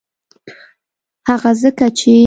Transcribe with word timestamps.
هغه 1.29 1.51
ځکه 1.61 1.85
چې 1.97 2.13